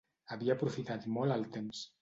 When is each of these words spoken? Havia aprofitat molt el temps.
Havia 0.35 0.55
aprofitat 0.57 1.07
molt 1.19 1.39
el 1.39 1.49
temps. 1.59 1.87